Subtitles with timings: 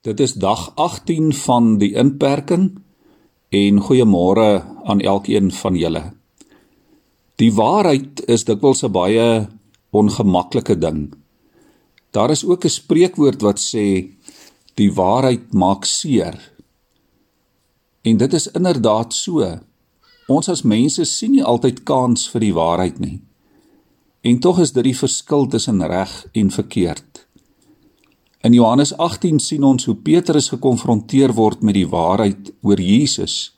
[0.00, 2.78] Dit is dag 18 van die inperking
[3.52, 6.00] en goeiemôre aan elkeen van julle.
[7.36, 9.48] Die waarheid is dikwels 'n baie
[9.90, 11.12] ongemaklike ding.
[12.16, 14.08] Daar is ook 'n spreekwoord wat sê
[14.74, 16.52] die waarheid maak seer.
[18.02, 19.60] En dit is inderdaad so.
[20.28, 23.20] Ons as mense sien nie altyd kans vir die waarheid nie.
[24.20, 27.26] En tog is dit die verskil tussen reg en verkeerd.
[28.40, 33.52] In Johannes 18 sien ons hoe Petrus gekonfronteer word met die waarheid oor Jesus.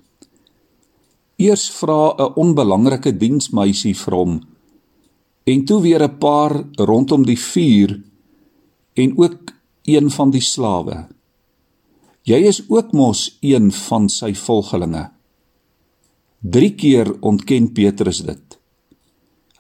[1.39, 4.41] Eers vra 'n onbelangrike diensmeisie vir hom
[5.47, 8.03] en toe weer 'n paar rondom die vuur
[8.95, 9.53] en ook
[9.85, 11.09] een van die slawe.
[12.23, 15.11] Jy is ook mos een van sy volgelinge.
[16.41, 18.59] 3 keer ontken Petrus dit.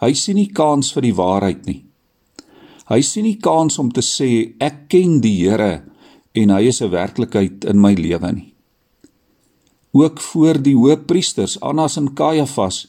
[0.00, 1.91] Hy sien nie kans vir die waarheid nie.
[2.92, 5.80] Hy sien nie kans om te sê ek ken die Here
[6.36, 8.52] en hy is 'n werklikheid in my lewe nie.
[9.92, 12.88] Ook voor die hoëpriesters Annas en Kajafas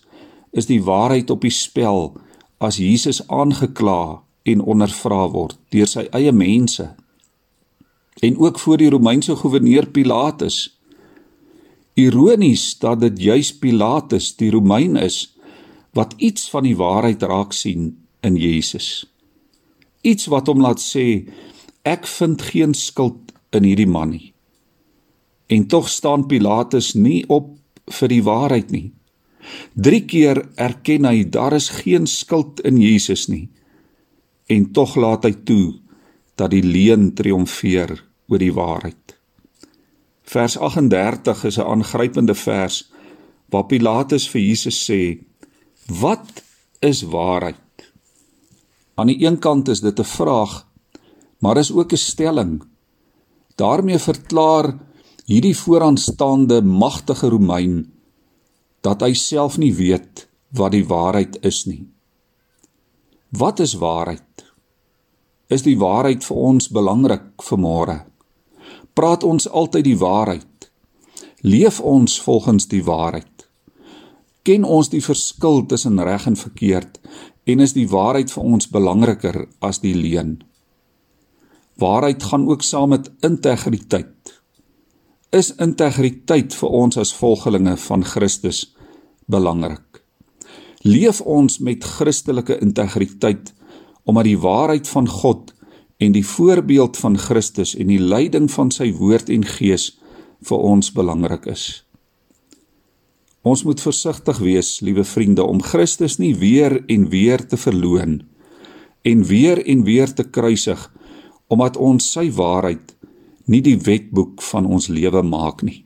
[0.51, 2.17] is die waarheid op die spel
[2.59, 6.95] as Jesus aangekla en ondervra word deur sy eie mense.
[8.21, 10.79] En ook voor die Romeinse goewerneur Pilatus.
[11.95, 15.33] Ironies dat dit juis Pilatus, die Romein is,
[15.93, 19.12] wat iets van die waarheid raak sien in Jesus
[20.03, 21.25] iets wat hom laat sê
[21.87, 24.33] ek vind geen skuld in hierdie man nie.
[25.51, 27.51] En tog staan Pilatus nie op
[27.99, 28.91] vir die waarheid nie.
[29.75, 33.49] 3 keer erken hy daar is geen skuld in Jesus nie.
[34.47, 35.73] En tog laat hy toe
[36.39, 37.97] dat die leuen triomfeer
[38.31, 39.17] oor die waarheid.
[40.23, 42.89] Vers 38 is 'n aangrypende vers
[43.51, 45.19] waar Pilatus vir Jesus sê:
[45.87, 46.43] "Wat
[46.79, 47.62] is waarheid?"
[48.95, 50.67] Aan die een kant is dit 'n vraag,
[51.39, 52.63] maar is ook 'n stelling.
[53.55, 54.77] daarmee verklaar
[55.25, 57.93] hierdie vooraanstaande magtige Romein
[58.81, 60.27] dat hy self nie weet
[60.57, 61.85] wat die waarheid is nie.
[63.29, 64.45] Wat is waarheid?
[65.47, 68.03] Is die waarheid vir ons belangrik vanmôre?
[68.93, 70.69] Praat ons altyd die waarheid?
[71.41, 73.32] Leef ons volgens die waarheid?
[74.43, 76.99] Ken ons die verskil tussen reg en verkeerd
[77.47, 80.41] en is die waarheid vir ons belangriker as die leuen.
[81.79, 84.33] Waarheid gaan ook saam met integriteit.
[85.31, 88.67] Is integriteit vir ons as volgelinge van Christus
[89.31, 90.03] belangrik?
[90.83, 93.53] Leef ons met Christelike integriteit
[94.03, 95.53] omdat die waarheid van God
[96.03, 99.93] en die voorbeeld van Christus en die leiding van sy woord en gees
[100.43, 101.85] vir ons belangrik is.
[103.43, 108.21] Ons moet versigtig wees, liewe vriende, om Christus nie weer en weer te verloon
[109.03, 110.79] en weer en weer te kruisig
[111.51, 112.93] omdat ons sy waarheid
[113.51, 115.83] nie die wetboek van ons lewe maak nie.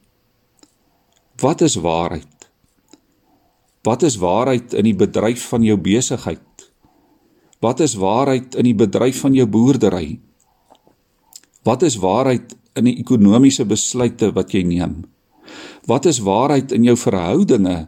[1.42, 2.46] Wat is waarheid?
[3.82, 6.70] Wat is waarheid in die bedryf van jou besigheid?
[7.60, 10.20] Wat is waarheid in die bedryf van jou boerdery?
[11.66, 15.02] Wat is waarheid in die ekonomiese besluite wat jy neem?
[15.88, 17.88] Wat is waarheid in jou verhoudinge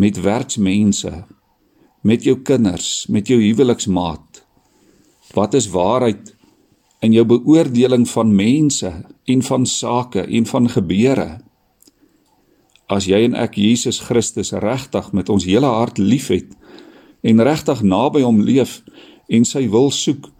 [0.00, 1.24] met werksmense,
[2.00, 4.40] met jou kinders, met jou huweliksmaat?
[5.36, 6.32] Wat is waarheid
[7.04, 8.92] in jou beoordeling van mense
[9.24, 11.28] en van sake en van gebeure?
[12.88, 16.56] As jy en ek Jesus Christus regtig met ons hele hart liefhet
[17.20, 18.80] en regtig naby hom leef
[19.28, 20.30] en sy wil soek,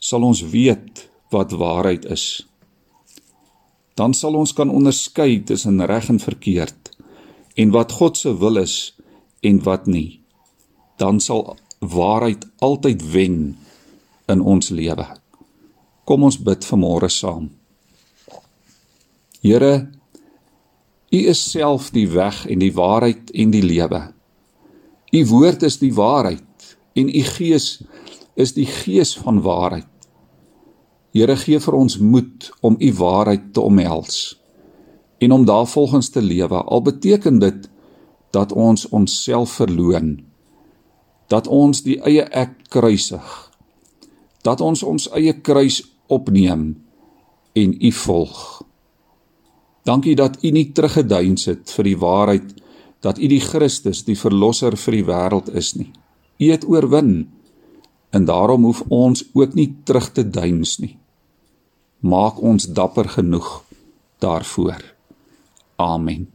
[0.00, 2.46] sal ons weet wat waarheid is
[3.94, 6.90] dan sal ons kan onderskei tussen reg en verkeerd
[7.54, 8.94] en wat God se wil is
[9.40, 10.20] en wat nie.
[10.98, 13.36] Dan sal waarheid altyd wen
[14.26, 15.06] in ons lewe.
[16.04, 17.50] Kom ons bid vanmôre saam.
[19.44, 19.74] Here,
[21.14, 24.00] U is self die weg en die waarheid en die lewe.
[25.14, 27.68] U woord is die waarheid en U gees
[28.34, 29.93] is die gees van waarheid.
[31.14, 34.34] Here gee vir ons moed om u waarheid te omhels
[35.22, 36.58] en om daarvolgens te lewe.
[36.58, 37.68] Al beteken dit
[38.34, 40.24] dat ons onsself verloon,
[41.30, 43.28] dat ons die eie ek kruisig,
[44.42, 46.64] dat ons ons eie kruis opneem
[47.54, 48.64] en u volg.
[49.86, 52.50] Dankie dat u nie teruggeduins het vir die waarheid
[53.06, 55.92] dat u die Christus, die verlosser vir die wêreld is nie.
[56.42, 57.30] U het oorwin
[58.10, 60.96] en daarom hoef ons ook nie terug te duins nie
[62.04, 63.62] maak ons dapper genoeg
[64.20, 64.82] daarvoor.
[65.80, 66.33] Amen.